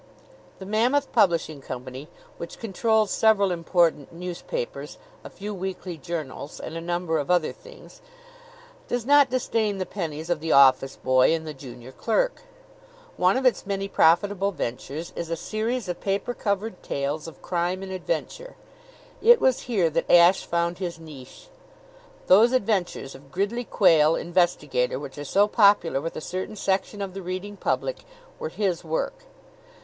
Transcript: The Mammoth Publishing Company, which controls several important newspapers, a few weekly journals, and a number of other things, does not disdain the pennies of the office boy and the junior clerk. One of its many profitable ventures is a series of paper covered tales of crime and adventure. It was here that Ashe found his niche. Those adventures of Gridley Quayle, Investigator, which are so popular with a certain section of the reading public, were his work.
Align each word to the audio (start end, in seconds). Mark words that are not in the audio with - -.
The 0.57 0.65
Mammoth 0.65 1.11
Publishing 1.11 1.61
Company, 1.61 2.07
which 2.37 2.57
controls 2.57 3.11
several 3.11 3.51
important 3.51 4.11
newspapers, 4.11 4.97
a 5.23 5.29
few 5.29 5.53
weekly 5.53 5.95
journals, 5.95 6.59
and 6.59 6.75
a 6.75 6.81
number 6.81 7.19
of 7.19 7.29
other 7.29 7.51
things, 7.51 8.01
does 8.87 9.05
not 9.05 9.29
disdain 9.29 9.77
the 9.77 9.85
pennies 9.85 10.31
of 10.31 10.39
the 10.39 10.53
office 10.53 10.95
boy 10.95 11.35
and 11.35 11.45
the 11.45 11.53
junior 11.53 11.91
clerk. 11.91 12.41
One 13.15 13.37
of 13.37 13.45
its 13.45 13.67
many 13.67 13.87
profitable 13.87 14.51
ventures 14.51 15.13
is 15.15 15.29
a 15.29 15.35
series 15.35 15.87
of 15.87 16.01
paper 16.01 16.33
covered 16.33 16.81
tales 16.81 17.27
of 17.27 17.43
crime 17.43 17.83
and 17.83 17.91
adventure. 17.91 18.55
It 19.21 19.39
was 19.39 19.61
here 19.69 19.91
that 19.91 20.09
Ashe 20.09 20.47
found 20.47 20.79
his 20.79 20.97
niche. 20.99 21.47
Those 22.25 22.53
adventures 22.53 23.13
of 23.13 23.31
Gridley 23.31 23.65
Quayle, 23.65 24.15
Investigator, 24.15 24.97
which 24.97 25.19
are 25.19 25.23
so 25.25 25.47
popular 25.47 26.01
with 26.01 26.15
a 26.15 26.21
certain 26.21 26.55
section 26.55 27.03
of 27.03 27.13
the 27.13 27.21
reading 27.21 27.55
public, 27.55 27.97
were 28.39 28.49
his 28.49 28.83
work. 28.83 29.25